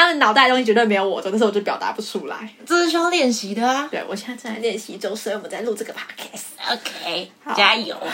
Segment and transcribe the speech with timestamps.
[0.00, 2.48] 他们脑袋的东西绝对没有我多，但是我就表达不出来。
[2.64, 3.88] 这是需要练习的啊。
[3.90, 6.52] 对我现在正在练习中，所以我们在录这个 podcast。
[6.72, 7.96] OK，加油。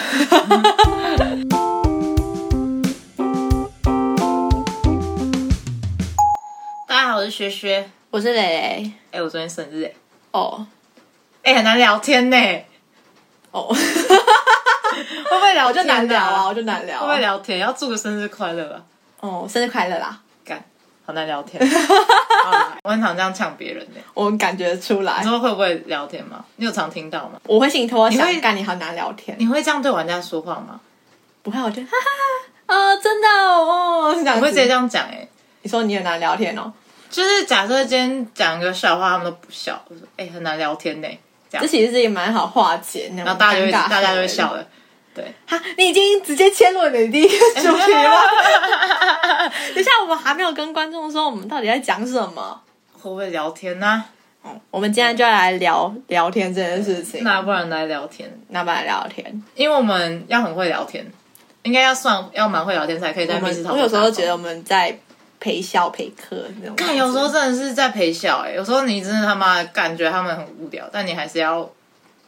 [6.88, 7.90] 大家好，我是学学。
[8.10, 8.90] 我是蕾蕾。
[9.10, 9.92] 哎、我昨天生日哎、
[10.30, 10.66] 哦
[11.42, 12.36] 哎、很难聊天呢、
[13.50, 13.76] 哦， 会
[15.28, 17.20] 不会聊我就难聊啊，我就难聊、会不会？
[17.20, 17.58] 聊天？
[17.58, 18.82] 要祝个生日快乐吧。
[19.20, 20.18] 哦，生日快乐啦！
[21.04, 21.62] 干，好难聊天。
[22.82, 26.44] 我很常这样呛别人呢、我感觉出来你，说会不会聊天吗？
[26.56, 27.40] 你有常听到吗？
[27.46, 29.36] 我会心里偷偷想你会，干你好难聊天。
[29.38, 30.80] 你会这样对玩家说话吗？
[31.42, 35.26] 不会，我觉得哈哈哈，哦，真的哦，是这样子我会直接这样讲哎、
[35.62, 36.72] 你说你很难聊天哦，
[37.10, 41.08] 就是假设今天讲一个笑话，他们都不笑，我说哎、很难聊天呢、
[41.50, 44.66] 这其实是一个蛮好化解然后大家就会大家就会笑了。
[45.14, 48.20] 对，哈，你已经直接切入了你的第一个主题了。
[49.74, 52.60] 等一下，我们还没有跟观众说我们到底在讲什么。
[53.00, 54.04] 会不会聊天呢、
[54.70, 57.22] 我们今天就要来聊聊天这件事情。
[57.22, 59.42] 那不然来聊天，那不然聊天。
[59.54, 61.06] 因为我们要很会聊天，
[61.62, 63.78] 应该要算要蛮会聊天才可以在我们密室逃脱。
[63.78, 64.98] 我有时候觉得我们在
[65.38, 66.76] 陪笑陪客那种。
[66.76, 71.70] 看有时候真的是在陪笑哎、有时候你真的他妈感觉他们很无聊，但你还是要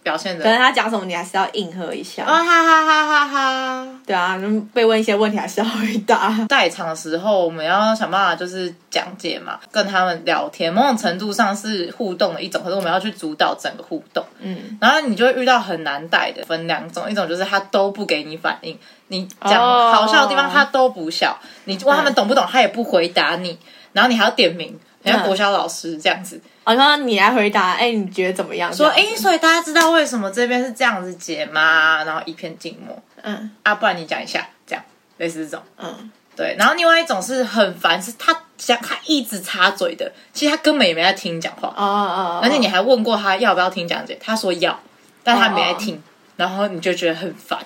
[0.07, 2.23] 表现的可能他讲什么，你还是要应和一下。
[2.23, 3.89] 啊哈哈哈哈哈。
[4.07, 4.41] 对啊，
[4.73, 6.33] 被问一些问题还是要回答。
[6.49, 14.25] 在场的时候，我们要想办法就是讲解嘛，跟他们聊天，某种程度上是互动的一种，可是我们要去主导整个互动。
[14.39, 23.59] 嗯，然后你就会遇到很难带的，分两种，一种就是他都不给你反应，你讲哦好笑的地方他都不笑，你问他们懂不懂，他也不回答你，
[23.93, 26.41] 然后你还要点名，你像国小老师这样子
[26.75, 28.75] 好像你来回答，哎，你觉得怎么样？
[28.75, 32.03] 说，哎、所以大家知道为什么这边是这样子解吗？
[32.03, 34.85] 然后一片静默，嗯啊，不然你讲一下，这样
[35.19, 35.65] 类似这种。
[35.79, 44.77] 嗯，对，然后另外一种是很烦，是他讲他一直插嘴的，其实他根本也没在听你讲话，哦哦，而且你还问过他要不要听讲解，他说要，
[45.23, 46.03] 但他没在听，
[46.35, 47.61] 然后你就觉得很烦。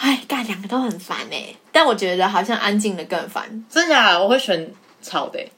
[0.00, 3.62] 哎，干两个都很烦哎，但我觉得好像安静的更烦。
[3.68, 4.22] 真假的？
[4.22, 5.52] 我会选吵的欸、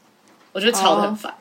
[0.50, 1.32] 我觉得吵的很烦。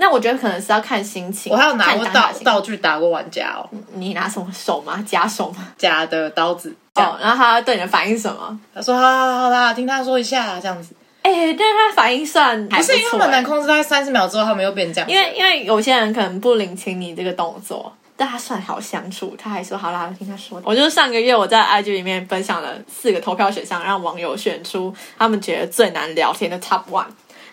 [0.00, 1.52] 那我觉得可能是要看心情。
[1.52, 5.04] 我还有拿过道道具打过玩家哦，你拿什么手吗？
[5.06, 5.68] 假手吗？
[5.76, 6.74] 假的刀子。
[6.94, 8.58] 哦，然后他对你的反应是什么？
[8.72, 10.94] 他说好啦好啦听他说一下这样子。
[11.22, 15.10] 哎、但是他反应算还不是因为他错们难哎控制，大概三十秒之后他们又变这样。
[15.10, 20.62] 因为因为有些人可能不领情你这个动作，但他算好相处，他还说好啦，听他说。
[20.64, 27.06] 我就是上个月我在 IG 里面分享了四个投票选项，让网友选出他们觉得最难聊天的 Top One。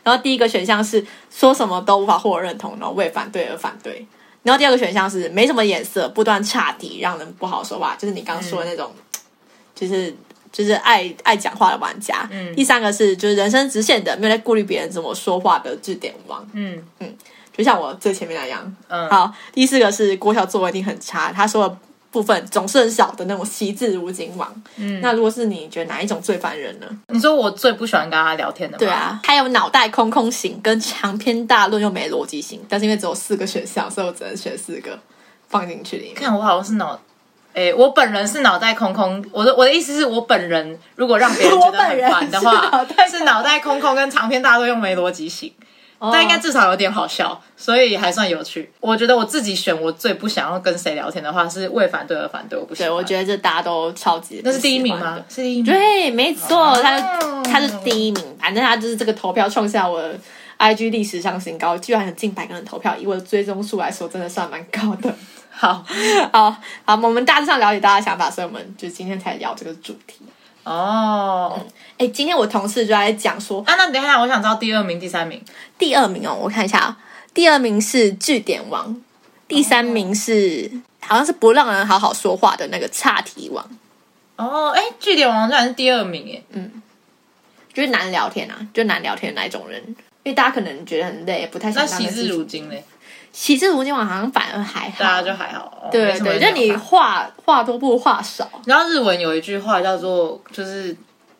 [0.05, 4.05] 然后第一个选项是说什么都无法获得认同，然后为反对而反对。
[4.43, 8.91] 然后第二个选项是没什么眼色，不断岔题，让人不好说话，就是你刚说的那种，
[9.73, 10.15] 就是
[10.51, 12.29] 就是爱爱讲话的玩家。
[12.31, 16.47] 嗯第三个是就是人生直线的，没有在顾虑别人怎么说话的字典王。
[16.53, 17.15] 嗯嗯
[17.57, 18.75] 就像我最前面那样。
[18.87, 21.77] 嗯，好，第四个是国小作文一定很差，他说的
[22.15, 24.49] 部分总是很少的那种惜字如金王。
[24.77, 26.87] 嗯，那如果是你，你觉得哪一种最烦人呢？
[27.09, 28.79] 你说我最不喜欢跟他聊天的吗？
[28.79, 34.97] 对，啊，还有脑袋空空型跟长篇大论又没逻辑型，但是因为只有四个选项，所以我只能选四个
[35.49, 36.15] 放进去里面。
[36.15, 36.97] 看我好像是脑，
[37.51, 39.21] 诶，我本人是脑袋空空。
[39.33, 45.51] 我的我的意思是我本人如果让别人觉得很烦的话 是脑袋，是脑袋空空跟长篇大论又没逻辑性，
[45.97, 48.69] 哦但应该至少有点好笑，所以还算有趣。
[48.79, 55.17] 我觉得我自己选我最不想要跟谁聊天的话是为反对而反对，我不喜对，我觉得这大家都超级那是第一名吗？
[55.29, 55.65] 是第一名。
[55.65, 56.99] 对，没错，他
[57.43, 60.03] 他是第一名，反正他就是这个投票创下我
[60.59, 65.13] IG 历史上新高，居然有近百个人投票，以我的追踪数来说，真的算蛮高的。
[65.49, 65.81] 好
[66.33, 70.25] 好好，我们大致上了解大家的想法，所以我们就今天才聊这个主题。
[70.65, 71.59] 哦，
[71.97, 75.41] 哎，今天我同事就在讲说，啊，那等一下，我想知道第二名、第三名。
[75.77, 76.97] 第二名哦，我看一下啊，
[77.33, 78.99] 第二名是据点王，
[79.47, 83.63] 第三名是、好像是不让人好好说话的那个岔题王，
[84.37, 86.43] 哦，哎，据点王居然是第二名耶！
[87.73, 89.83] 就是难聊天啊，就难聊天的那一种人。
[90.23, 92.83] 因为大家可能觉得很累，不太想那惜字当个基础如金嘞，
[93.35, 95.65] 喜之如金王好像反而还好，大家就还好。
[95.83, 100.95] 哦对对，就你话话多不如话少，然后日文有一句话叫做，就是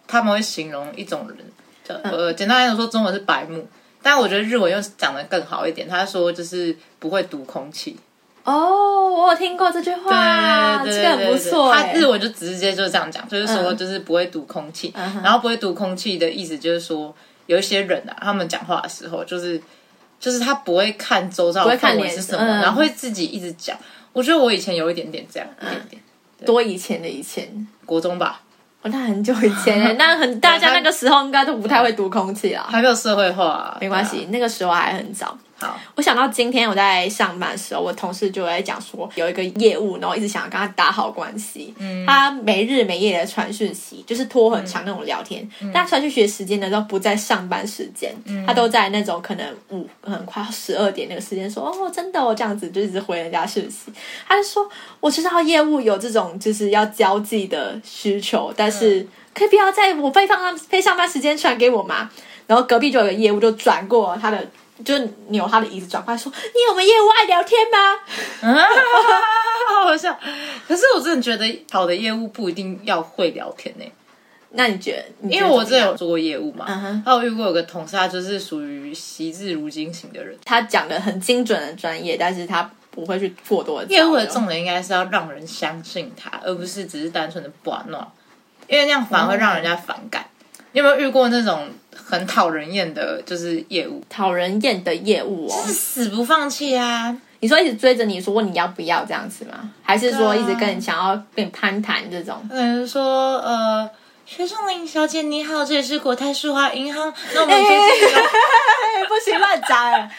[0.06, 1.38] 他们会形容一种人，
[1.84, 3.66] 叫嗯呃，简单来说，中文是白目，
[4.04, 5.88] 但我觉得日文又讲的更好一点。
[5.88, 7.98] 他说就是不会读空气，
[8.44, 11.94] 哦，我有听过这句话，对对对这个很不错他哎。
[11.94, 17.16] 日文就直接就这样讲，就是说嗯就是不会读空气，嗯然后不会读空气的意思就是说，
[17.48, 19.60] 有一些人啊，他们讲话的时候就是
[20.26, 23.78] 就是他不会看周遭的不会看脸氛围是什么，嗯然后会自己一直讲。
[24.12, 26.02] 我觉得我以前有一点点这样，一点点。
[26.44, 28.42] 多以前的以前，国中吧，
[28.82, 32.66] 哦，那很久以前欸， 那很大家那个时候应该都不太会读空气啊。
[32.68, 35.38] 还没有社会化、啊，没关系，那个时候还很早。
[35.58, 41.74] 好，我想到今天我在上班的时候，我同事就在讲说，有一个业务，然后一直想要跟他打好关系。
[41.78, 45.50] 嗯，他没日没夜的传讯息，就是拖很长那种聊天。
[45.74, 48.14] 但他传讯息的时间呢，都不在上班时间，
[48.46, 53.94] 他都在那种可能五很快十二点那个时间说，哦，真的哦，这样子就一直回人家讯息。
[54.28, 54.70] 他就说，
[55.00, 62.10] 我知道业务有这种就是要交际的需求，但是可以不要在我非上非上班时间传给我吗？
[62.46, 64.46] 然后隔壁就有个业务就转过他的。
[64.84, 64.98] 就
[65.30, 67.94] 扭他的椅子转过来说：“你有我们业务爱聊天吗？”
[68.42, 68.68] 啊，
[69.70, 70.18] 好好笑。
[70.68, 73.86] 可是我真的觉得，好的业务不一定要会聊天呢、
[74.52, 75.06] 那你觉得？
[75.22, 80.38] 你觉因为我之前得怎么样有做过业务嘛，嗯哼还有遇过有个同事，他就是属于惜字如金型的人。
[80.44, 88.06] 他讲的很精准的专业，但是他不会去过多的业务的重点应该是要让人相信他，而不是只是单纯的玩弄，
[88.68, 90.26] 因为那样反而会让人家反感。
[90.76, 95.72] 你有没有遇过那种很讨人厌的，就是业务，讨人厌的业务哦是。
[95.72, 97.16] 死不放弃啊？
[97.40, 99.72] 你说一直追着你说你要不要这样子吗？
[99.82, 102.46] 还是说一直跟你想要跟你攀谈这种？
[102.52, 103.90] 嗯，说呃，
[104.26, 108.26] 薛仲林小姐你好，这里是国泰世华银行， 那我们最近有。
[109.08, 110.12] 不行乱砸哎！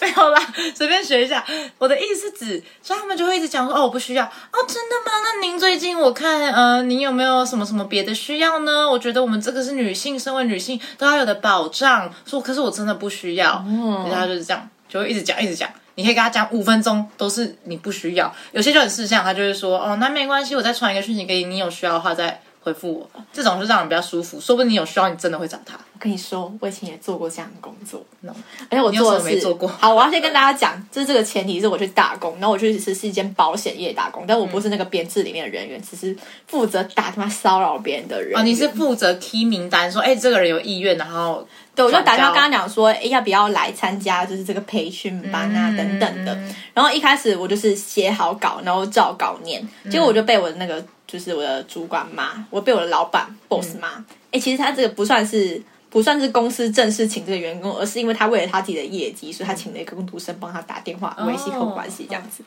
[0.00, 0.38] 没有啦，
[0.74, 1.42] 随便学一下。
[1.78, 4.24] 我的意思是指，所以他们就会一直讲说，哦，我不需要。
[4.24, 5.13] 哦，真的吗？
[5.34, 8.88] 那您最近我看，呃，您有没有什么什么别的需要呢？
[8.88, 12.12] 我觉得我们这个是女性，身为女性都要有的保障。
[12.24, 13.64] 说，可是我真的不需要。
[13.66, 15.68] 嗯然后他就是这样，就会一直讲，一直讲。
[15.96, 18.32] 你可以跟他讲五分钟，都是你不需要。
[18.52, 23.10] 有些就很事项，他就会说，哦，那没关系，我再传一个讯息给你，你有需要的话再回复我。
[23.32, 25.74] 这种就让人比较舒服，说不定你有需要，你真的会找他。
[25.74, 28.32] 我跟你说，我以前也做过这样的工作 No
[28.68, 36.16] 而且我做的是什么没做过好，我要先跟大家讲，就是这个前提是我去打工，然后我去是是一间保险业打工，但我不是那个编制里面的人员，只是
[36.46, 38.40] 负责打他妈骚扰别人的人员。
[38.40, 46.38] 哦，你是负责 key 名单，说，哎，这个人有意愿，然后对，我就打电话跟他讲说，哎，要不要来参加就是这个培训班啊、嗯等等的。
[46.74, 50.84] 然后一开始我就是写好稿，然后照稿念，结果我就被我的那个
[51.14, 53.88] 就是我的主管骂，我被我的老板 boss 骂。
[54.32, 55.62] 哎、其实他这个不算是。
[55.94, 62.42] 不算是公司正式请这个员工，而是因为他为了他自己的业绩，所以他请了一个工读生帮他打电话维系好关系这样子。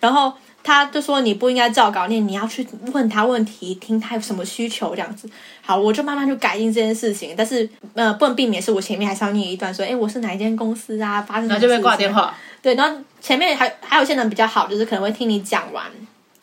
[0.00, 0.30] 然后
[0.62, 5.26] 他就说你不应该照稿念，你要去问他问题，听他有什么需求这样子。
[5.62, 12.36] 好，我就慢慢就改进这件事情，但是呃不能避免是我前面还是要念一段说，哎，我是哪一间公司啊，发生什么然后就被挂电话。
[12.60, 15.86] 对，然后前面还还有些人比较好，就是可能会听你讲完，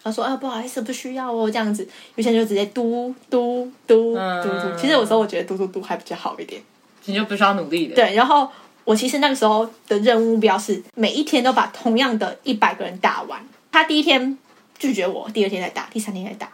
[0.08, 4.76] 他说啊不好意思不需要哦这样子，有些人就直接嘟嘟嘟嗯嘟嘟。
[4.80, 6.62] 其实有时候我觉得嘟嘟嘟还比较好一点。
[7.06, 8.50] 你就不需要努力的。，对，然后
[8.84, 13.40] 我其实那个时候的任务目标是每一天都把同样的一百个人打完。
[13.72, 14.38] 他第一天
[14.78, 16.50] 拒绝我，第二天再打，第三天再打。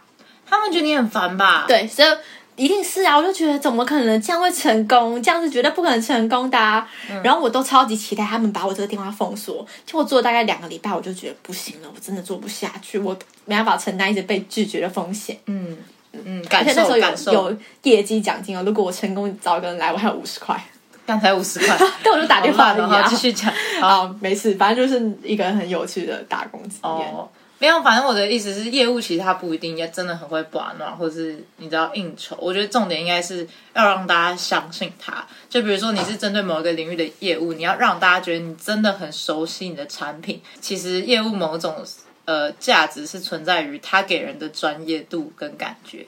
[0.46, 2.08] 他们觉得你很烦吧？，对，所以
[2.56, 5.22] 一定是啊，我就觉得怎么可能这样会成功？
[5.22, 6.88] 这样是绝对不可能成功的、啊。
[7.22, 15.36] 然后我都超级期待他们把我这个电话封锁，结果做了大概两个礼拜，我就觉得不行了，我真的做不下去，我没办法承担一直被拒绝的风险。
[15.46, 15.76] 嗯
[16.12, 17.32] 嗯，而感且那时候受感受。
[17.32, 20.62] 有有业绩奖金哦，如果我成功找一个人来，我还有五十块。
[21.06, 22.72] 刚才五十块， 但我就打电话
[23.08, 23.14] 继。
[23.14, 23.52] 续讲。
[23.78, 27.12] 好 好，没事，反正就是一个很有趣的打工经验。
[27.12, 27.28] 哦，
[27.64, 32.36] 没有，反正我的意思是，业务其实他不一定要真的很会把暖，或是你知道应酬。
[32.38, 35.26] 我觉得重点应该是要让大家相信他。
[35.48, 40.42] 就比如说你是针对某一个领域的业务，你要让大家觉得你真的很熟悉你的产品。
[40.60, 41.82] 其实业务某种
[42.26, 46.04] 呃价值是存在于他给人的专业度跟感觉。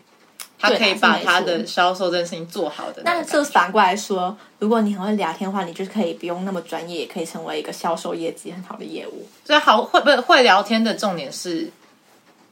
[0.59, 3.33] 他可以把他的销售这件事情做好的那那种感觉。
[3.33, 9.29] 就反过来说，如果你很会聊天的话，你就可以不用那么专业，也可以成为一个销售业绩很好的业务。
[9.45, 11.71] 所以好会不会会聊天的重点是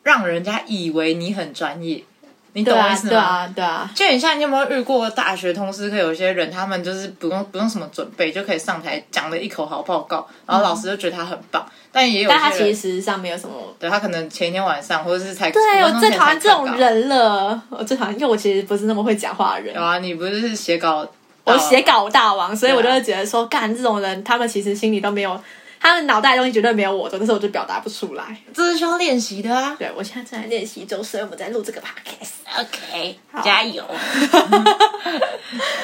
[0.02, 2.04] 让人家以为你很专业，
[2.52, 3.10] 你懂我意思吗？
[3.10, 3.90] 对啊，对啊。
[3.94, 13.63] 就很像你有没有遇过大学通识课有些人他们就是不用不用什么准备就可以上台讲了一口好报告，然后老师就觉得他很棒，但也有但他其实实上没有什么。
[13.84, 16.48] 对他可能前一天晚上或者是才对我最讨厌这。
[16.48, 19.82] 种人了，我最讨厌，因为我其实不是那么会讲话的人有。
[19.82, 21.06] 啊，你不是写稿，
[21.44, 25.38] 我写稿大王，所以我就会觉得说，干这种人，他们其实心里都没有，
[25.80, 28.24] 他们脑袋的东西绝对没有我多，但是我就表达不出来。
[28.54, 29.76] 这是需要练习的啊。
[29.78, 32.30] 对我现在正在练习中，所以我们在录这个 podcast。
[32.58, 33.84] OK，加油！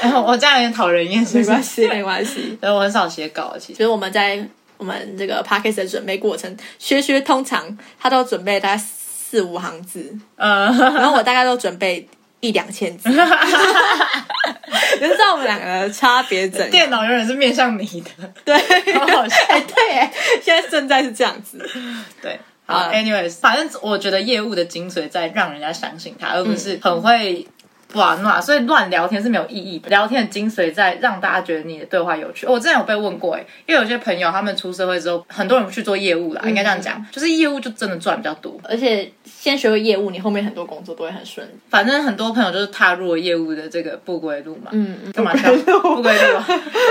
[0.00, 2.56] 然 后 我这样有点讨人厌，没关系，没关系。
[2.62, 4.42] 对，我很少写稿，其实就是我们在
[4.80, 12.08] 我们这个 podcast 的准备过程，薛薛通常他都准备大概四五行字，呃，然后我大概都准备
[12.40, 13.10] 一两千字。
[13.10, 13.14] 你
[15.06, 16.70] 知道我们两个的差别怎样？
[16.70, 18.32] 电脑永远是面向你的。
[18.42, 18.58] 对，
[18.94, 20.10] 好好笑哎，对，哎，
[20.42, 21.58] 现在正在是这样子。
[22.22, 27.46] 对，好嗯，anyways，反正我觉得业务的精髓在让人家相信他，而不是很会
[27.94, 29.88] 玩乱，所以乱聊天是没有意义的。
[29.88, 32.46] 聊天的精髓在让大家觉得你的对话有趣。
[32.46, 38.58] 我之前有被问过，哎，因为有些朋友他们出社会之后，很多人去做业务啦，应该这样讲，就是业务就真的赚比较多。
[38.64, 41.50] 而且先学会业务，你后面很多工作都会很顺利。
[41.68, 44.70] 反正很多朋友就是踏入了业务的这个不归路嘛。
[44.72, 45.50] 嗯嗯，干嘛笑？
[45.82, 46.46] 不归路啊。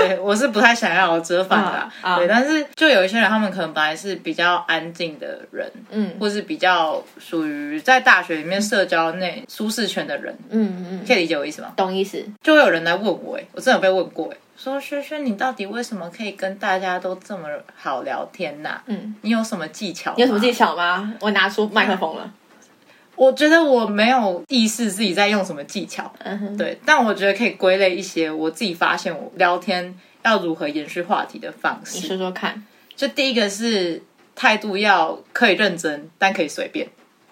[0.06, 1.92] 对，我是不太想要折返的啦。
[2.00, 11.72] 啊啊对，但是就有一些人，他们可能本来是比较安静的人，嗯或是比较属于在大学里面社交内舒适圈的人，嗯嗯，可以理解我意思吗？
[11.76, 12.22] 懂意思。
[12.42, 20.12] 就会有人来问我，哎，我真的有被问过，哎，说轩轩，你到底为什么可以跟大家都这么好聊天呐、嗯，你有什么技巧？
[20.16, 20.52] 你有什么技？
[20.52, 21.14] 巧吗？
[21.20, 22.32] 我拿出麦克风了。
[23.16, 26.10] 我觉得我没有意识自己在用什么技巧，
[26.56, 32.08] 对，但我觉得可以归类一些我自己发现我聊天要如何延续话题的方式你式。
[32.08, 32.64] 说说看。
[32.96, 34.02] 就第一个是
[34.34, 36.88] 态度要可以认真，但可以随便。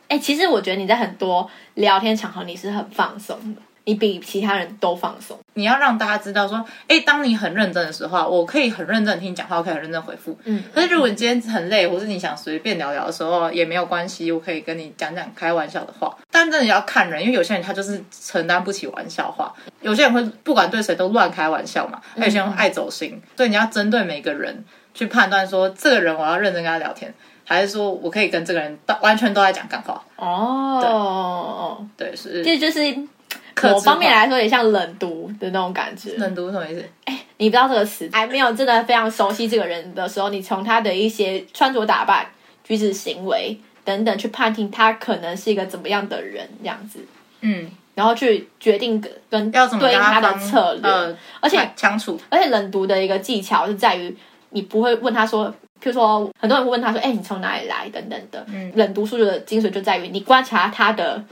[0.09, 5.39] 哎、其实我觉得你在很多聊天场合你是很放松的，你比其他人都放松。
[5.55, 10.39] 你要让大家知道说，哎，当你很认真的时候啊，我可以很认真地听你讲话，我可以很认真回复。
[10.45, 16.17] 嗯，可是如果你今天很累，或是你想随便聊聊的时候，也没有关系，我可以跟你讲讲开玩笑的话。
[16.31, 27.13] 但真的要看人，因为有些人他就是承担不起玩笑话，有些人会不管对谁都乱开玩笑嘛，还有些人爱走心，所以你要针对每个人去判断说，这个人我要认真跟他聊天，
[27.49, 30.05] 还是说我可以跟这个人到完全都在讲干话。
[30.17, 32.95] 哦，对，是这就是
[33.63, 36.13] 某方面来说，也像冷读的那种感觉。
[36.19, 36.85] 冷读什么意思？
[37.39, 42.27] 你不知道这个词，还没有真的非常熟悉这个人的时候，你从他的一些穿着打扮、
[42.63, 46.99] 举止行为等等去判定他可能是一个怎么样的人，这样子，
[47.41, 50.83] 嗯，然后去决定跟跟要怎么对应他的策略。
[50.91, 52.21] 呃，而且相处？
[52.29, 54.15] 而且冷读的一个技巧是在于，
[54.51, 58.45] 你不会问他说，譬如说，很多人会问他说：“哎、你从哪里来？”等等的。
[58.49, 61.23] 嗯冷读书的精髓就在于你观察他的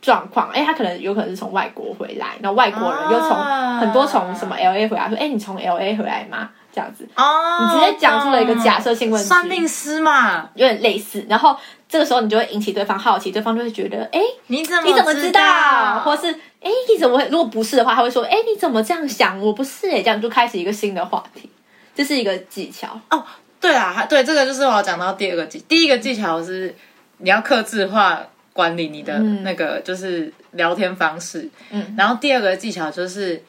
[0.00, 7.24] 状况，哎、他可能有可能是从外国回来，然后外国人又从、啊很多从什么 L A 回来，说：“哎、你从 L A 回来吗？”这样子哦，
[7.60, 10.48] 你直接讲出了一个假设性问题算命师嘛？
[10.54, 11.26] 有点类似。
[11.28, 11.54] 然后
[11.86, 16.00] 这个时候你就会引起对方好奇，对方就会觉得：“哎、你怎么你怎么知道？”道？
[16.00, 16.32] 或是
[16.62, 19.38] “哎、你怎么会？”如果不是的话，他会说：“哎、你怎么这样想？
[19.40, 21.50] 我不是哎、这样就开始一个新的话题。
[21.94, 22.98] 这是一个技巧。
[23.10, 23.22] 哦，
[23.62, 26.74] 对啦，还对这个就是我要讲到第二个技，第一个技巧是
[27.18, 28.20] 你要克制化
[28.52, 33.40] 管理你的嗯那个就是聊天方式，嗯，然后第二个技巧就是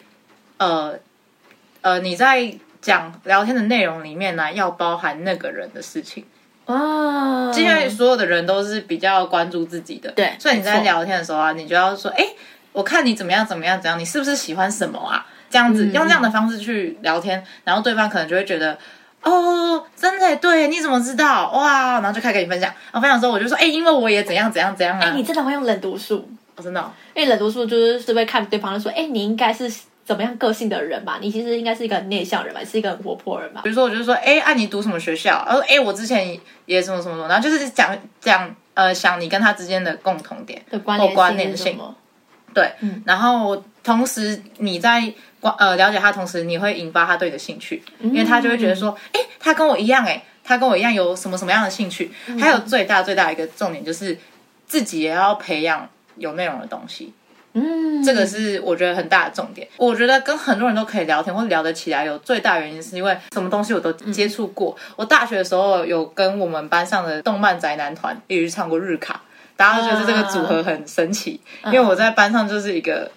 [0.57, 0.93] 呃
[1.81, 6.23] 呃你在讲聊天的内容里面呢，要包含那个人的事情，
[6.67, 12.23] 哦，因为所有的人都是比较关注自己的，对所以你在聊天的时候啊，你就要说，哎，
[12.71, 15.25] 我看你怎么样怎么样怎样，你是不是喜欢什么啊？
[15.49, 15.91] 这样子、嗯。
[15.93, 18.77] 用这样的方式去聊天，然后对方可能就会觉得。
[19.23, 21.49] 哦，真的耶对，你怎么知道？
[21.51, 22.69] 哇，然后就开始跟你分享。
[22.91, 25.07] 然后分享之后，我就说，哎，因为我也怎样怎样怎样啊。
[25.07, 29.71] 哎、你真的会用冷读术，哦真的哦、因为冷读术就是是会看对方说，哎、你应该是
[30.05, 31.17] 怎么样个性的人吧？
[31.21, 33.69] 你其实应该是一个很内向人吧，是一个很活泼人吧比？
[33.69, 35.43] 如说，我就说，哎，啊，你读什么学校？
[35.47, 40.61] 然后，哎，我之前也什么什么什么，然后就是讲讲，呃，想你跟他之间的共同点。
[40.69, 41.79] 的关或关联联性？
[42.53, 45.11] 对，嗯然后同时你在
[45.43, 52.09] 关呃了解他，同时你会引发他对你的兴趣，因为他就会觉得说，哎、他跟我一样、哎，他跟我一样有什么什么样的兴趣。
[52.39, 54.17] 还有最大最大的一个重点就是
[54.65, 57.13] 自己也要培养有内容的东西，
[57.53, 59.67] 嗯，这个是我觉得很大的重点。
[59.77, 64.75] 我觉得跟很多人都可以聊天或聊得起来，有最大原因是因为什么东西我都接触过。
[64.95, 69.21] 我大学的时候有跟我们班上的动漫宅男团一起去唱过日卡。
[69.55, 73.09] 大家都觉得这个组合很神奇，因为我在班上就是一个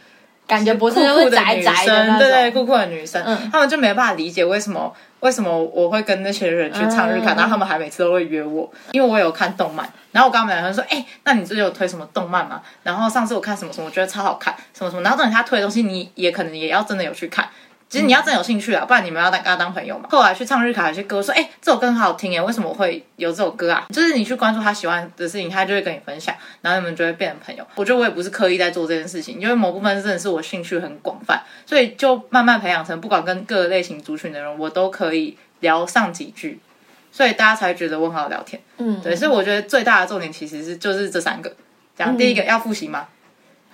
[0.47, 3.51] 感觉不是酷酷的宅宅的女生，对对，酷酷的女生，嗯。
[3.51, 7.37] 他们就没办法理解为什么为什么我会跟那些人去唱日卡，嗯。
[7.37, 12.63] 然后他们还每次都会约我，因为我有看动漫，然后我跟他们说，哎、那你最近有推什么动漫吗？
[12.83, 17.49] 然后上次我看什么什么，我觉得超好看，什么什么，然后等他推的东西，你也可能也要真的有去看。
[17.89, 20.09] 其实你要真有兴趣啊，不然你们要当跟他当朋友嘛。
[20.11, 23.87] 后来去唱日卡，有些歌说，哎、这首歌很好听耶，为什么我会有这首歌啊？
[23.91, 27.65] 就是你去关注他喜欢的事情，他就会跟你分享，然后你们就会变成朋友。
[27.77, 36.59] 我觉得我也不是刻意在做这件事情，因为某部分真的是我兴趣很广泛，所以就慢慢培养成，不管跟各个类型族群的人，我都可以聊上几句，
[37.13, 38.61] 所以大家才觉得我很好聊天。
[38.79, 41.55] 嗯，对，所以我觉得最大的重点其实是就是这三个。
[41.97, 43.07] 讲第一个要复习吗？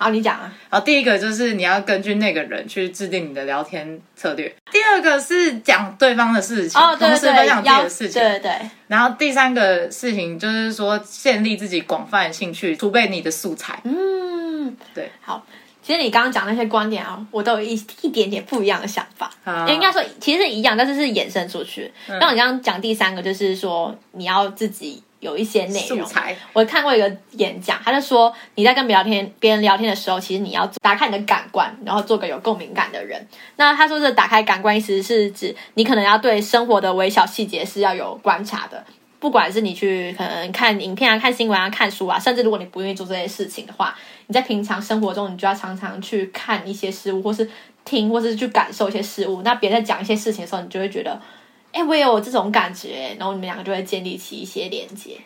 [0.03, 0.53] 好，你讲啊。
[0.69, 4.53] 然后第一个就是你要根据那个人去制定你的聊天策略。
[4.71, 8.21] 第二个是讲对方的事情，哦，对同时分享自己的事情。
[8.21, 13.79] 对对对，然后第三个事情就是说建立自己广泛的兴趣，储备你的素材。
[13.85, 15.45] 嗯，对，好。
[15.85, 19.29] 其实你刚刚讲那些观点啊，我都有一一点点不一样的想法。
[19.43, 21.91] 啊应该说其实是一样，但是是衍生出去。
[22.07, 26.07] 嗯像你刚刚讲第三个，就是说你要自己有一些内容。
[26.51, 33.25] 我看过一个演讲，他就说你在跟别人聊天、别人聊天的时候，其实你要打开你的感官，然后做个有共鸣感的人。
[33.55, 38.83] 那他说这打开感官，意思是指你可能要对生活的微小细节是要有观察的。
[39.19, 43.95] 不管是你去可能看影片啊、看新闻啊、看书啊，甚至如果你不愿意做这些事情的话，
[44.27, 47.49] 你在平常生活中，你就要常常去看一些事物，或是
[47.85, 49.41] 听，或是去感受一些事物。
[49.41, 51.17] 那别人在讲一些事情的时候，你就会觉得，
[51.73, 55.19] 哎、我也有这种感觉，然后你们两个就会建立起一些连接。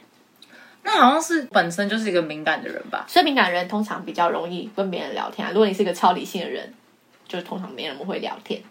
[0.83, 3.05] 那好像是本身就是一个敏感的人吧？
[3.09, 5.51] 所以敏感人通常比较容易跟别人聊天啊。
[5.51, 6.73] 如果你是一个超理性的人，
[7.27, 8.61] 就通常没人会聊天。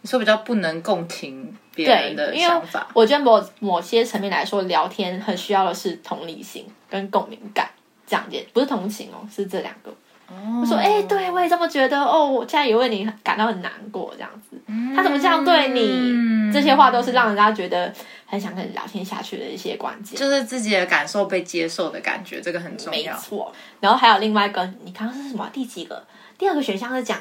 [0.00, 7.70] 你说比较不能共情别人的想法，我觉得某某些层面来说，聊天很需要的是同理心跟共鸣感，
[8.06, 9.94] 这样子不是同情哦，是这两个。
[10.28, 14.56] 我说，哎、对我也这么觉得哦，我现在也为你感到很难过，这样子。
[14.94, 15.80] 他怎么这样对你？
[15.80, 17.90] 嗯这些话都是让人家觉得
[18.26, 20.18] 很想跟你聊天下去的一些关键。
[20.20, 23.14] 就是自己的感受被接受的感觉，这个很重要。
[23.14, 23.50] 没错。
[23.80, 25.48] 然后还有另外一个，你刚刚是什么？
[25.50, 26.04] 第几个？
[26.36, 27.18] 第二个选项是讲，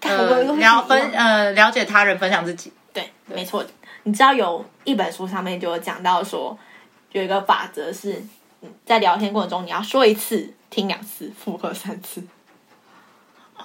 [0.00, 2.72] 看我呃，有了分呃了解他人，分享自己。
[2.92, 3.64] 对，没错。
[4.04, 6.56] 你知道有一本书上面就有讲到说，
[7.10, 8.12] 有一个法则是，
[8.62, 12.22] 嗯在聊天过程中你要说一次，听两次，复合三次。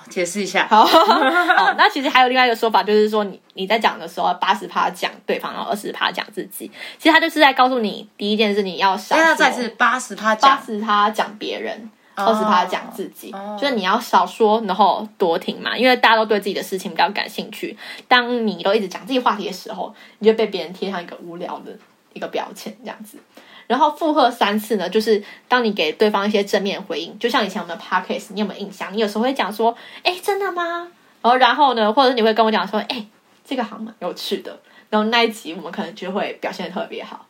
[0.10, 6.70] 解释一下，好， 好，那其实还有另外一个说法，就是说你你在讲的时候，八十趴讲对方，然后二十趴讲自己。
[6.98, 17.78] 其实他就是在告诉你，第一件事你要少现在说，再次八十趴八讲，十趴讲别人，二十趴讲自己，哦就是你要少说，然后多听嘛，因为大家都对自己的事情比较感兴趣。
[18.08, 21.72] 当你都一直讲自己话题的时候，你就被别人贴上一个无聊的
[22.14, 23.18] 一个标签，这样子。
[23.68, 28.94] 然后附和三次呢，就是当你给对方一些正面回应，就像以前我们的 podcast，你有没有印象？
[28.94, 30.88] 你有时候会讲说，哎，真的吗？
[31.22, 33.06] 然后然后呢，或者是你会跟我讲说，哎，
[33.46, 34.60] 这个好嘛有趣的。
[34.90, 37.26] 然后那一集我们可能就会表现的特别好，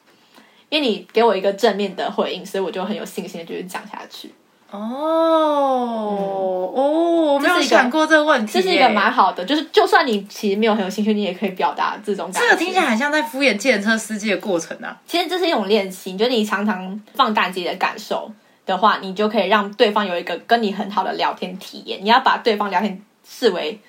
[0.69, 4.33] 因为你给我一个正面的回应，所以我就很有信心的就是讲下去。
[4.75, 12.39] 哦哦，我没有想过这个问题耶，这是一个蛮好的，就是就算你其实没有很有兴趣，你也可以表达这种感觉。
[12.41, 14.99] 这个听起来很像在敷衍计程车司机的过程啊。
[15.05, 18.31] 其实这是一种练习，就是你常常放大自己的感受
[18.65, 21.99] 的话，你就可以让对方有一个跟你很好的聊天体验。
[22.01, 23.79] 你要把对方聊天视为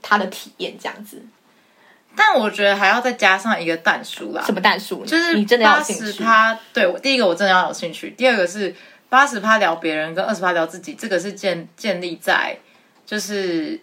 [0.00, 1.20] 他的体验，这样子。
[2.14, 5.04] 但我觉得还要再加上一个淡书啦什，么淡数？
[5.04, 6.22] 就是你真的要八有兴趣。
[6.22, 6.58] 他。
[6.72, 8.74] 对我第一个我真的要有兴趣，第二个是
[9.10, 12.56] 八十趴聊别人跟二十趴聊自己，这个是建建立在
[13.04, 13.78] 就是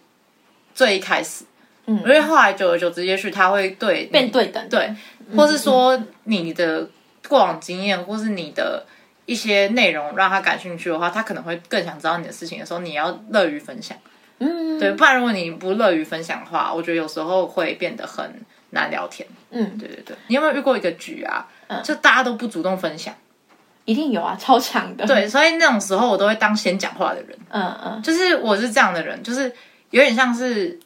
[0.74, 1.44] 最一开始，
[1.86, 4.92] 嗯因为后来久而久之，也许他会对你变对等，对，
[5.36, 6.88] 或是说你的
[7.28, 8.84] 过往经验，或是你的
[9.26, 13.96] 一些内容让他感兴趣的话，他可能会更想知道你的事情的时候，你要乐于分享。
[14.38, 18.32] 嗯，对，不然如果你不乐于分享的话，我觉得有时候会变得很
[18.70, 19.28] 难聊天。
[19.50, 21.46] 嗯，对对对，你有没有遇过一个局啊？
[21.84, 23.12] 就大家都不主动分享，
[23.88, 28.02] 一定有啊，超强的。，对，所以那种时候我都会当先讲话的人，嗯嗯。
[28.02, 29.50] 就是我是这样的人，就是
[29.88, 30.78] 有点像是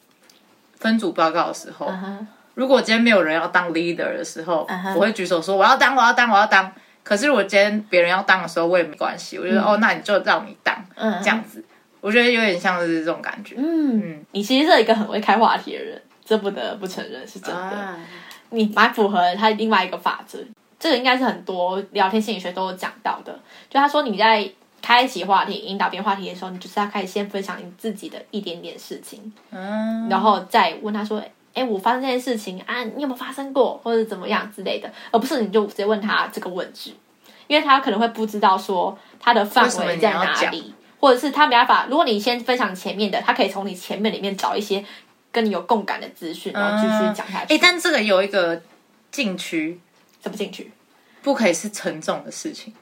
[0.77, 6.71] 分组报告的时候，嗯，如果今天没有人要当 leader 的时候嗯我会举手说我要当，我要当，我要当。
[7.03, 11.61] 可是如果今天别人要当的时候，我也没关系，我觉得、哦，那你就让你当，嗯，这样子，
[11.99, 13.55] 我觉得有点像是这种感觉。
[13.57, 17.61] 嗯，你其实是一个很会开话题的人，这不得不承认是真的。
[17.61, 17.97] 啊，
[18.51, 20.39] 你蛮符合他另外一个法则，
[20.83, 23.31] 这个应该是很多聊天心理学都有讲到的。
[23.69, 24.45] 就他说你在
[24.81, 31.23] 开启话题、引导别人话题的时候，你就是要开始先分享你自己的一点点事情，嗯，然后再问他说
[31.55, 36.93] ：“哎，我发生这件事情啊，你有没有发生过，或者怎么样之类的？”而不是你就直接问他这个问句，
[37.47, 41.87] 因为他可能会不知道说他的范围在哪里，或者是他没办法。
[41.89, 44.83] 如果你先分享前面的，他可以从你前面里面找一些
[45.31, 47.55] 跟你有共感的资讯，然后继续讲下去。
[47.55, 48.61] 哎、但这个有一个
[49.11, 49.79] 禁区，
[50.23, 50.71] 怎么进去？
[51.21, 52.73] 不可以是沉重的事情，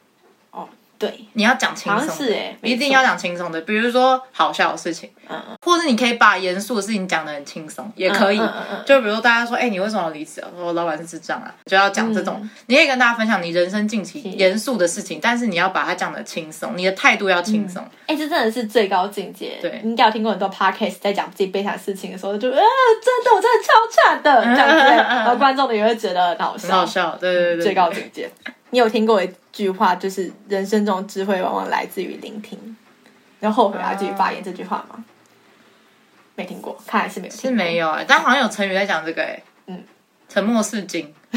[0.52, 8.40] 哦，对，你要讲轻好松是哎，一定要讲轻松的，比如说好笑的事情，嗯嗯或者你可以把严肃的事情讲得很轻松，也可以。
[8.40, 10.50] 嗯嗯嗯就比如大家说，哎、你为什么要离职啊？
[10.56, 12.40] 我说老板是智障啊，就要讲这种。
[12.42, 17.84] 嗯你可以跟大家分享你人生近期严肃的事情，但是你要把它讲得轻松，你的态度要轻松。
[18.08, 19.58] 哎、这真的是最高境界。
[19.62, 28.30] 对你应该有听过很多 podcast 在讲自己悲惨事情的时候，就啊，真的，我真的超惨的这样子，然后观众的也会觉得很好很笑，好笑，对对对，最高境界。
[28.70, 32.58] 你有听过一句话，就是人生中的智慧往往来自于聆听。
[33.40, 35.04] 然后后悔啊，继续发言这句话吗？
[36.42, 37.34] 没听过，看来是没有。
[37.34, 39.84] 是没有哎、但好像有成语在讲这个哎、嗯，
[40.28, 41.14] 沉默是金。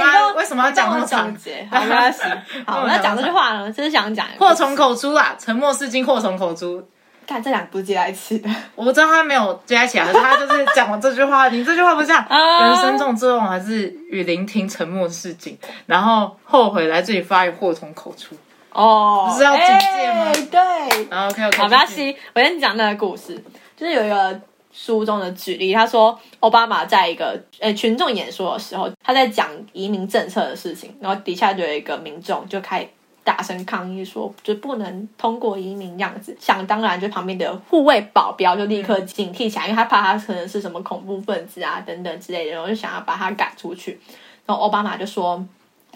[0.00, 1.34] 哎、为什么要讲那么长？
[1.70, 2.22] 好，没关系。
[2.64, 6.86] 好，帮我讲那讲这句话呢，就是想讲祸从口出啦，沉默是金，祸从口出。
[7.26, 8.48] 看这两个不是接在一起的。
[8.74, 18.36] 我知道他没有接在一起来，可是他就是讲了这句话，你这句话不是这样， 啊人生中最重要还是与聆听沉默是金，然后后悔来这里发言祸从口出。
[18.72, 23.42] 哦，不是要警戒吗哎对，然后 OK OK，好，没关系，我先讲那个故事，
[23.78, 24.40] 就是有一个
[24.72, 32.88] 书中的举例，他说奥巴马在一个呃群众演说的时候，他在讲移民政策的事情，然后底下就有一个民众就开始
[33.22, 36.36] 大声抗议说，就不能通过移民样子。
[36.40, 44.00] 想当然，就旁边的护卫保镖就立刻警惕起来，因为他怕他可能是什么恐怖分子啊等等之类的，然后就想要把他赶出去。
[44.44, 45.46] 然后奥巴马就说。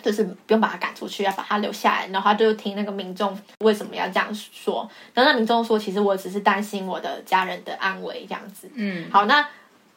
[0.02, 2.06] 就是不用把他赶出去，要把他留下来。
[2.08, 4.88] 然后他就听那个民众为什么要这样说。
[5.14, 8.68] 然后那民众说，其实我只是担心我的家人的安危这样子。
[8.74, 9.46] 嗯，好，那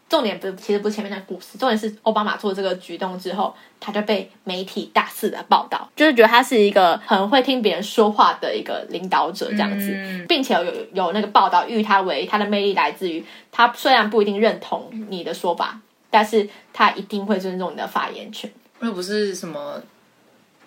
[0.07, 10.63] 重点不，其实不是前面那个故事，重点是奥巴马做这个举动之后，他就被媒体大肆的报道，就是觉得他是一个很会听别人说话的一个领导者这样子，嗯并且有
[10.93, 18.49] 有那个报道誉他为他的魅力来自于他虽然不一定认同你的说法，但是他一定会尊重你的发言权。
[18.81, 19.81] 又不是什么，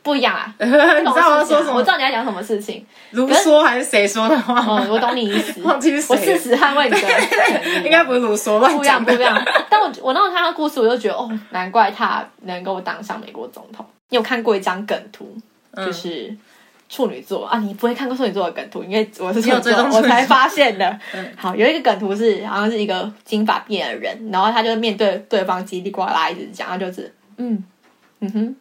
[0.09, 1.87] 不一样啊， 你知道我要说什么我知？
[1.89, 4.59] 道你要讲什么事情，卢梭还是谁说的话？
[4.67, 5.61] 嗯，我懂你意思。
[5.69, 9.05] 忘记是我事实捍卫你的应该不是卢梭乱不一样。
[9.05, 9.41] 不一样。
[9.69, 13.85] 但我我那时候看他故事，我就觉得哦，难怪他能够当上美国总统。
[14.09, 15.37] 你有看过一张梗图，
[15.73, 16.35] 嗯就是
[16.89, 17.59] 处女座啊？
[17.59, 20.99] 你不会看过处女座的梗图，因为我是处女座，我才发现的。
[21.13, 27.63] 嗯好，有一个梗图是好像是一个金发碧眼的人，然后他就面对对方叽里呱啦一直讲，他就是嗯
[28.21, 28.57] 嗯哼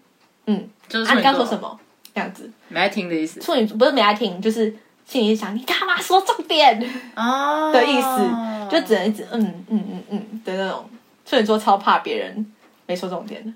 [0.47, 0.69] 嗯，
[1.05, 1.79] 啊，你刚说什么？
[2.13, 6.81] 这样子，没爱听的意思处女座不是没爱听，就是心里想你干嘛说重点？
[7.15, 10.89] 哦的意思，就只能一直嗯嗯嗯嗯的那种。
[11.25, 12.53] 处女座超怕别人
[12.85, 13.51] 没说重点的。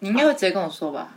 [0.00, 1.08] 你应该会直接跟我说吧？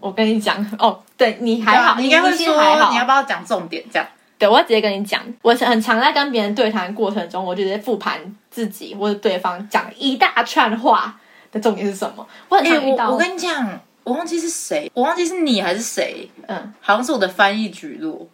[0.00, 4.06] 我跟你讲哦，对你还好，你应该会还好你要不要讲重点这样？
[4.36, 5.22] 对，我会直接跟你讲。
[5.42, 8.18] 我是很常在跟别人对谈过程中，我就直接复盘
[8.50, 11.18] 自己或者对方讲一大串话
[11.52, 12.26] 的重点是什么。
[12.48, 18.28] 我很哎、常遇到，我我跟你讲，我忘记是谁，我忘记是你还是谁，嗯，好像是我的翻译举录，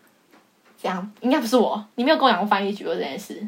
[0.81, 1.13] 这样？
[1.21, 3.47] 应该不是我，你没有跟我讲过翻译举录这件事，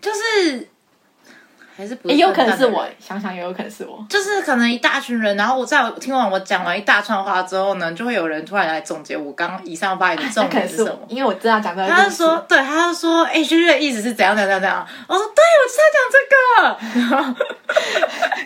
[0.00, 0.68] 就是
[1.78, 4.04] 还是不也有可能是我想想也有可能是我。
[4.10, 10.98] 就是可能一大群人，然后我在我听完我讲完一大串话之后呢，就会有人突然来总结我刚刚以上发言的重点 是什么，。
[11.06, 14.84] 因为我知道讲这个他就说，对，他就说，哎、轩轩的意思是怎样怎样怎样。
[15.06, 17.16] 我说，对，我就是要讲这个。
[17.16, 17.34] 然 后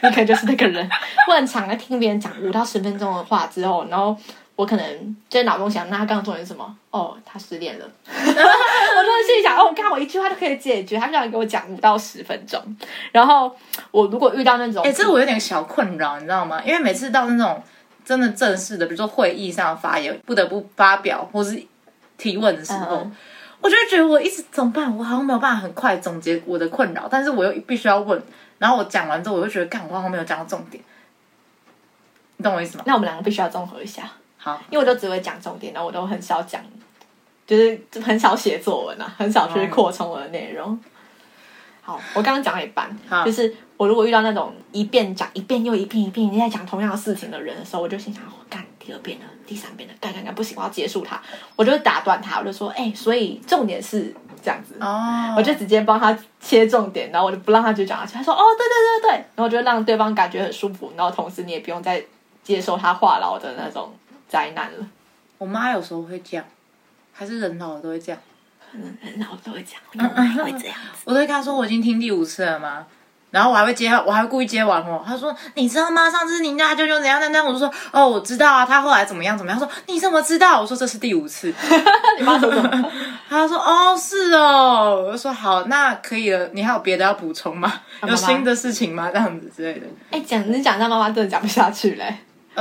[0.02, 0.86] 你可能就是那个人。
[1.26, 4.14] 我很常在听别人讲五到十分钟的话之后，然后
[4.54, 6.76] 我可能就脑中想，那他刚刚重点是什么？
[6.90, 7.86] 哦，他失恋了。
[8.06, 12.60] 我就心里想，哦，看我一句话就可以解决，他居然给我讲五到十分钟。
[13.10, 13.54] 然后
[13.90, 16.62] 我如果遇到那种，哎、这我有点小困扰，你知道吗？
[16.64, 17.62] 因为每次到那种
[18.04, 21.60] 真的正式的，比如说会议上发言，不得不发表或是
[22.18, 23.16] 提问的时候，嗯
[23.62, 24.96] 我就会觉得我一直怎么办？
[24.98, 28.20] 我好像没有办法很快总结我的困扰，但是我又必须要问。
[28.58, 30.82] 然后我讲完之后，我就觉得，干，我好像没有讲到重点。
[32.38, 32.82] 你懂我意思吗？
[32.88, 34.10] 那我们两个必须要综合一下，
[34.42, 36.60] 好，因为我都只会讲重点，然后我都很少讲，
[37.46, 40.76] 就是很少写作文啊，很少去扩充我的内容。
[41.80, 51.20] 好，我刚刚讲了一半好，就是我如果遇到那种一遍讲一遍又一遍一遍你在讲同样的事情的人的时候，我就心想，我、干第二遍了，第三遍了，干干干不行，我要结束他，
[51.56, 54.76] 我就会打断他，我就说，哎、所以重点是这样子。
[54.80, 58.14] 哦，我就直接帮他切重点，然后我就不让他去讲下去。
[58.14, 62.00] 他说：“哦，对对对对。”然后我就让对方感觉很舒服，然后同时你也不用再
[62.44, 63.92] 接受他话痨的那种
[64.32, 64.86] 灾难了。
[65.36, 66.44] 我妈有时候会这样，
[67.12, 68.18] 还是人老了都会这样。
[68.72, 71.02] 嗯，然后都会讲，因为我也会这样子。
[71.04, 72.86] 我都会跟她说我已经听第五次了吗？
[73.30, 75.02] 然后我还会接，我还会故意接完哦。
[75.06, 76.10] 她说你知道吗？
[76.10, 79.60] 上次你家舅舅怎样怎样，我就说哦我知道啊，他后来怎么样怎么样。
[79.60, 80.60] 她说你怎么知道？
[80.60, 81.52] 我说这是第五次。
[82.18, 82.92] 你妈说什么？
[83.28, 86.48] 他说哦是哦，我就说好，那可以了。
[86.52, 87.80] 你还有别的要补充吗？
[88.00, 89.10] 妈有新的事情吗？
[89.12, 89.86] 这样子之类的。
[90.10, 92.04] 哎、讲你讲，让妈妈真的讲不下去嘞。
[92.04, 92.16] 啊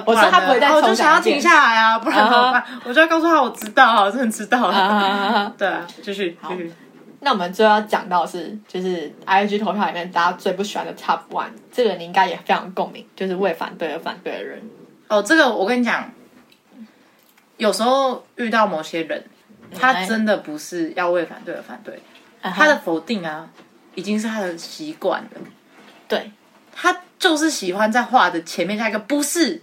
[0.06, 2.64] 我说他不会再我就想要停下来啊，不然怎么办？
[2.86, 4.78] 我就要告诉他我知道啊，我真的知道啊。
[4.78, 6.74] 啊， 对啊，继续继续。
[7.20, 14.62] 那我们最后要讲到是，就是 I G 投票里面大家最不喜欢的 Top One，这个你应该也非常共鸣，就是为反对而反对的人。
[15.08, 16.10] 哦，这个我跟你讲，
[17.58, 19.24] 有时候遇到某些人，
[19.78, 22.02] 他真的不是要为反对而反对，
[22.42, 23.48] 他他的否定啊，
[23.94, 25.42] 已经是他的习惯了。
[26.08, 26.32] 对，
[26.74, 29.62] 他就是喜欢在话的前面加一个不是，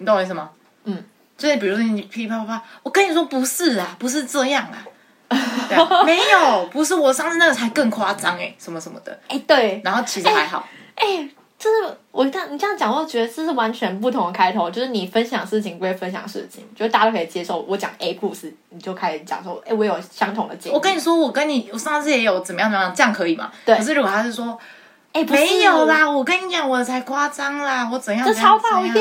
[0.00, 0.50] 你懂我意思吗？
[0.84, 1.04] 嗯，
[1.36, 4.82] 就是比如说你噼里啪啦啪啦，我跟你说不是啊，不是这样啊。
[5.68, 9.16] 对啊 没有，不是我上次那个才更夸张哎，什么什么的。
[9.28, 14.70] 哎、对，然后其实还好，哎、就是我这样你这样讲，我觉得这是完全不同的开头。
[14.70, 17.60] 就是你分享事情归分享事情，就是大家都可以接受。
[17.68, 20.74] 我讲 A 故事，你就开始讲说，哎，我有相同的经历。
[20.74, 23.52] 我跟你说，我跟你我上次也有怎么样怎么样，这样可以吗？
[23.64, 24.58] 对可是如果他是说
[25.12, 29.00] 哎，没有，啦，我跟你讲，我才夸张啦，我怎样这超讨厌的。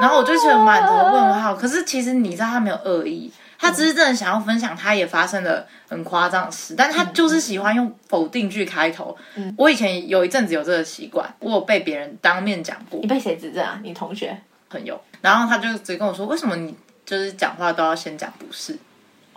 [0.00, 1.54] 然后我就觉得满头问号。
[1.54, 9.16] 可是其实你知道他没有恶意，他只是真的想要分享他也发生了很夸张的事，但他就是喜欢用否定句开头。
[9.56, 13.78] 我以前有一阵子有这个习惯，我有被别人当面讲过你被谁指正啊？
[13.82, 14.36] 你同学？
[14.68, 18.76] 朋友，然后他就直接跟我说，为什么你就是讲话都要先讲不是？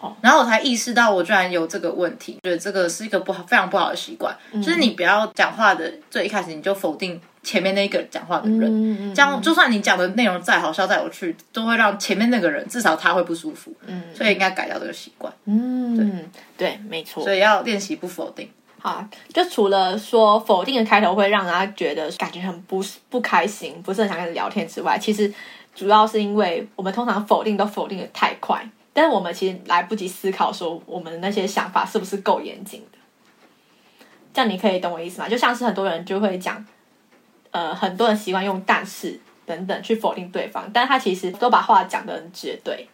[0.01, 0.15] 哦。
[0.21, 14.03] 然后我才意识到我居然有这个问题，觉得这个是一个不好、非常不好的习惯，就是你不要讲话的最一开始你就否定前面那个讲话的人，嗯这样就算你讲的内容再好笑、再有趣，都会让前面那个人至少他会不舒服，嗯。
[14.13, 17.23] 所以应该改掉这个习惯，嗯，对，没错。
[17.23, 18.49] 所以要练习不否定。
[18.81, 25.31] 好，就除了说否定的开头会让人家觉得感觉很不不开心，不是很想跟你聊天之外，其实
[25.75, 28.65] 主要是因为我们通常否定都否定的太快，
[28.99, 32.97] 但是我们其实来不及思考说我们的那些想法是不是够严谨的。
[34.33, 35.29] 这样你可以懂我意思吗？
[35.29, 36.65] 就像是很多人就会讲，
[37.51, 42.89] 呃，很多人习惯用但是等等去否定对方，但他其实都把话讲得很绝对。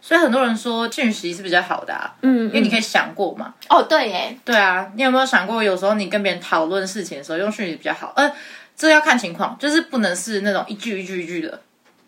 [0.00, 3.54] 所以很多人说讯息是比较好的啊，嗯因为你可以想过嘛。
[3.68, 8.12] 哦，对耶，对啊，你有没有想过，有时候你跟别人讨论事情的时候，用讯息比较好？
[8.16, 8.32] 呃，
[8.76, 11.60] 这要看情况，就是不能是那种一句一句一句的，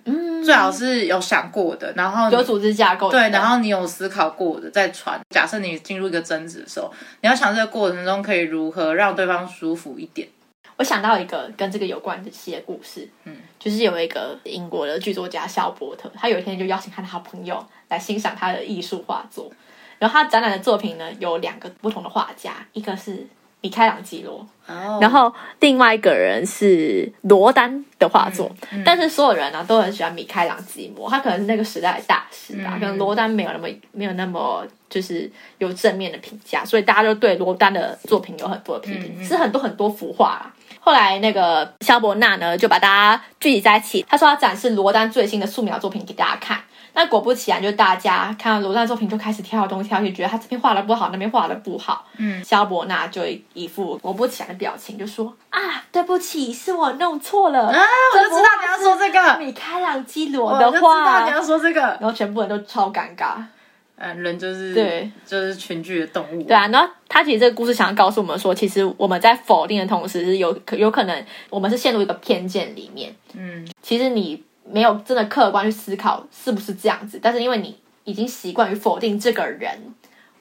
[0.09, 5.21] 嗯，最好是有想过的，然后有组织架构，对，然后你有思考过的再传。
[5.29, 6.90] 假设你进入一个争执的时候，
[7.21, 10.27] 你要想这个过程中可以如何让对方舒服一点。
[10.77, 19.51] 我想到一个跟这个有关的一些故事，嗯，就是有一个英国的剧作家肖伯特，他有一天就邀请他的好朋友来欣赏他的艺术画作，
[19.99, 23.27] 然后他展览的作品呢有两个不同的画家，一个是
[23.61, 24.99] 米开朗基罗，哦。
[25.01, 28.51] 然后另外一个人是罗丹的画作，
[28.85, 40.55] 但是所有人呢、都很喜欢米开朗基罗，他可能是那个时代的大师啊，可能罗丹没有那么没有那么就是有正面的评价，所以大家都对罗丹的作品有很多的批评，是很多很多幅画啦。
[40.81, 46.59] 后来那个肖伯纳呢，就把大家聚集在一起，他说要展示罗丹最新的素描作品给大家看。
[46.98, 52.04] 那果不其然，就大家看到罗丹的作品就开始挑东挑西，觉得他这边画的不好，那边画的不好。
[52.16, 53.22] 嗯，肖伯纳就
[53.54, 55.61] 一副果不其然的表情，就说啊，
[55.92, 57.68] 对不起，是我弄错了。
[57.68, 57.80] 啊，
[58.14, 61.80] 我就知道你要说这个，米开朗基罗我的就知道，你要说这个。
[61.80, 63.37] 然后全部人都超尴尬。
[64.00, 66.42] 嗯，人就是对，就是群居的动物。
[66.42, 73.14] 对啊，然后他其实这个故事想要告诉我们说，其实我们在否定的同时，是有可有可能我们是陷入一个偏见里面。
[73.34, 79.78] 嗯，其实你没有真的客观去思考是不是这样子，但是因为你已经习惯于否定这个人，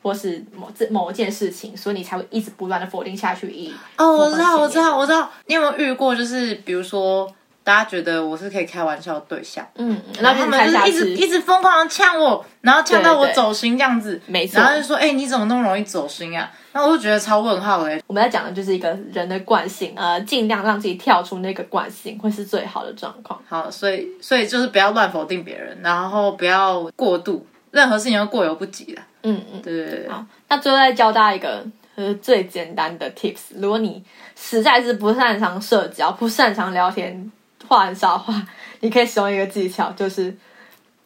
[0.01, 3.51] 或是某这某一件事情，所以你才会一直不断的否定下去。
[3.51, 5.29] 以哦，我知道，我知道，我知道。
[5.45, 6.15] 你有没有遇过？
[6.15, 7.29] 就是比如说，
[7.67, 23.38] 大家觉得我是可以开玩笑的对象，嗯，然然后后他们就是一直一直疯狂的呛我，然后呛到我走心这样子，没错然后就说：“哎、你怎么那么容易走心啊？”然后我就觉得超问号的、我们在讲的就是一个人的惯性，呃，尽量让自己跳出那个惯性，会是最好的状况。
[23.49, 29.03] 好，所以所以就是不要乱否定别人，然后不要过度，任何事情都过犹不及啦。
[29.23, 29.62] 嗯嗯。
[29.62, 34.01] 对对对，好，那最后再教大家一个呃最简单的 tips，如果你
[34.38, 37.30] 实在是不擅长社交、不擅长聊天、
[37.67, 38.34] 话很少的话，
[38.80, 40.36] 你可以使用一个技巧，就是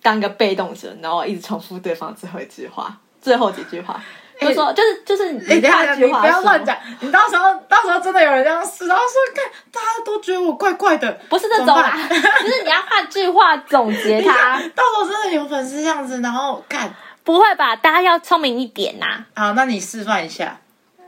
[0.01, 4.01] 当个被动者，然后一直重复对方最后一句话、最后几句话，
[4.39, 6.41] 就说就是就是哎、你不句话的时候。
[6.41, 16.93] 要乱讲，你到时候到时候真的有人这样试，然后说看大家都觉得我怪怪的，不是这种啦，就是你要换句话总结他， 到时候真的有粉丝这样子，然后看，
[17.23, 17.75] 不会吧？
[17.75, 20.57] 大家要聪明一点呐、好，那你示范一下。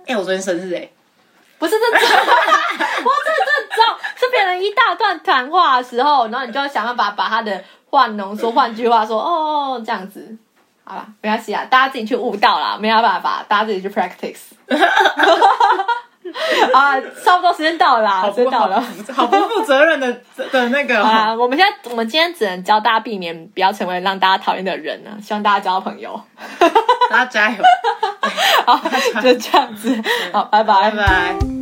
[0.06, 0.90] 哎、我昨天生日哎、
[1.58, 3.96] 不是这种， 不是这种，
[4.34, 10.38] 是别人一大段谈话的时候，然后你就要想办法把他的话浓缩，换句话说，哦，这样子，
[10.84, 14.54] 好了，没关系啊，大家自己去悟到啦，没有办法，大家自己去 practice。
[16.74, 18.82] 啊，差不多时间到了啦，好不时间到了。
[19.14, 20.12] 好不负责任的
[20.52, 26.20] 的那个、 啊，我们现在我们今天只能教大家避免不要成为让大家讨厌的人呢、希望大家交到朋友。
[27.10, 27.58] 大家加油，
[28.66, 28.80] 好，
[29.22, 31.53] 就这样子，好，拜拜拜拜。